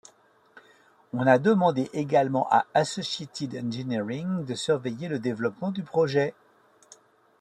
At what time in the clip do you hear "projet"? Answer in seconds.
5.83-6.33